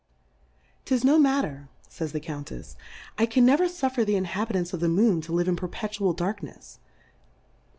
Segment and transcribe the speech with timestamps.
[0.85, 2.75] 'Tis no matter, fays the Countefs^
[3.19, 6.79] I can never fuffer the Inhabitants of the Moon to live in perpetual Darknefs.